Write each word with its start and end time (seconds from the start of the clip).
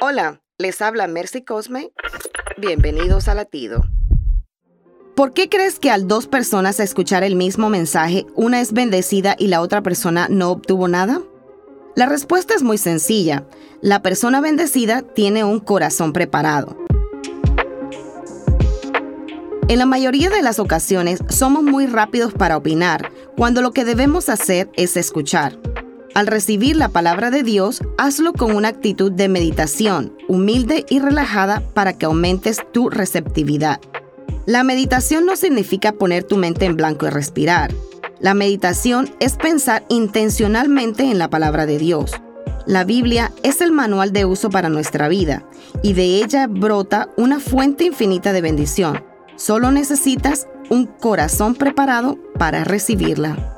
Hola, 0.00 0.40
les 0.58 0.80
habla 0.80 1.08
Mercy 1.08 1.42
Cosme. 1.42 1.90
Bienvenidos 2.56 3.26
a 3.26 3.34
Latido. 3.34 3.82
¿Por 5.16 5.32
qué 5.32 5.48
crees 5.48 5.80
que 5.80 5.90
al 5.90 6.06
dos 6.06 6.28
personas 6.28 6.78
escuchar 6.78 7.24
el 7.24 7.34
mismo 7.34 7.68
mensaje, 7.68 8.24
una 8.36 8.60
es 8.60 8.72
bendecida 8.72 9.34
y 9.36 9.48
la 9.48 9.60
otra 9.60 9.82
persona 9.82 10.28
no 10.30 10.52
obtuvo 10.52 10.86
nada? 10.86 11.20
La 11.96 12.06
respuesta 12.06 12.54
es 12.54 12.62
muy 12.62 12.78
sencilla. 12.78 13.44
La 13.80 14.00
persona 14.00 14.40
bendecida 14.40 15.02
tiene 15.02 15.42
un 15.42 15.58
corazón 15.58 16.12
preparado. 16.12 16.78
En 19.66 19.80
la 19.80 19.86
mayoría 19.86 20.30
de 20.30 20.42
las 20.42 20.60
ocasiones 20.60 21.18
somos 21.28 21.64
muy 21.64 21.88
rápidos 21.88 22.32
para 22.34 22.56
opinar, 22.56 23.10
cuando 23.36 23.62
lo 23.62 23.72
que 23.72 23.84
debemos 23.84 24.28
hacer 24.28 24.70
es 24.76 24.96
escuchar. 24.96 25.58
Al 26.18 26.26
recibir 26.26 26.74
la 26.74 26.88
palabra 26.88 27.30
de 27.30 27.44
Dios, 27.44 27.80
hazlo 27.96 28.32
con 28.32 28.56
una 28.56 28.66
actitud 28.66 29.12
de 29.12 29.28
meditación, 29.28 30.12
humilde 30.26 30.84
y 30.90 30.98
relajada 30.98 31.62
para 31.74 31.92
que 31.92 32.06
aumentes 32.06 32.58
tu 32.72 32.90
receptividad. 32.90 33.80
La 34.44 34.64
meditación 34.64 35.26
no 35.26 35.36
significa 35.36 35.92
poner 35.92 36.24
tu 36.24 36.36
mente 36.36 36.64
en 36.64 36.74
blanco 36.74 37.06
y 37.06 37.10
respirar. 37.10 37.72
La 38.18 38.34
meditación 38.34 39.08
es 39.20 39.36
pensar 39.36 39.84
intencionalmente 39.88 41.04
en 41.04 41.18
la 41.18 41.30
palabra 41.30 41.66
de 41.66 41.78
Dios. 41.78 42.10
La 42.66 42.82
Biblia 42.82 43.30
es 43.44 43.60
el 43.60 43.70
manual 43.70 44.12
de 44.12 44.24
uso 44.24 44.50
para 44.50 44.68
nuestra 44.68 45.06
vida 45.06 45.44
y 45.84 45.92
de 45.92 46.16
ella 46.16 46.48
brota 46.48 47.10
una 47.16 47.38
fuente 47.38 47.84
infinita 47.84 48.32
de 48.32 48.40
bendición. 48.40 49.04
Solo 49.36 49.70
necesitas 49.70 50.48
un 50.68 50.86
corazón 50.86 51.54
preparado 51.54 52.18
para 52.36 52.64
recibirla. 52.64 53.57